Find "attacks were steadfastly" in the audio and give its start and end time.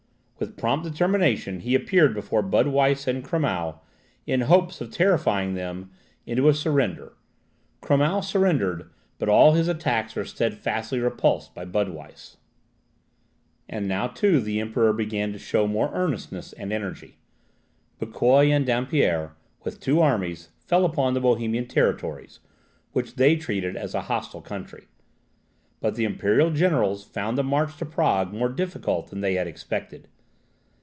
9.67-10.99